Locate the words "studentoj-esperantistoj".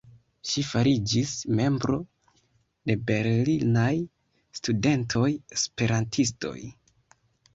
4.61-6.57